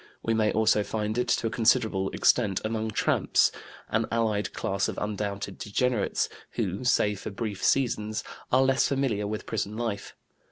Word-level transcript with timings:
We 0.23 0.33
may 0.33 0.51
also 0.51 0.83
find 0.83 1.15
it 1.19 1.27
to 1.27 1.45
a 1.45 1.51
considerable 1.51 2.09
extent 2.09 2.59
among 2.65 2.89
tramps, 2.89 3.51
an 3.87 4.07
allied 4.11 4.51
class 4.51 4.87
of 4.87 4.97
undoubted 4.99 5.59
degenerates, 5.59 6.27
who, 6.53 6.83
save 6.83 7.19
for 7.19 7.29
brief 7.29 7.63
seasons, 7.63 8.23
are 8.51 8.63
less 8.63 8.87
familiar 8.87 9.27
with 9.27 9.45
prison 9.45 9.77
life. 9.77 10.15